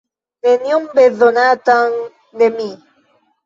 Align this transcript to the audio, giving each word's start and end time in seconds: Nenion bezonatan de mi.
Nenion 0.47 0.87
bezonatan 0.95 1.95
de 2.43 2.51
mi. 2.59 2.69